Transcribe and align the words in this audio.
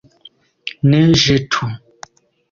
Ne 0.93 1.01
ĵetu! 1.23 1.69